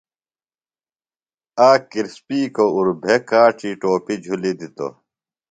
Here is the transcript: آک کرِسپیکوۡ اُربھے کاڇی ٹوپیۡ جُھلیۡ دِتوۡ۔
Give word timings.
آک 1.69 1.81
کرِسپیکوۡ 1.91 2.71
اُربھے 2.75 3.15
کاڇی 3.29 3.71
ٹوپیۡ 3.81 4.21
جُھلیۡ 4.23 4.57
دِتوۡ۔ 4.59 4.93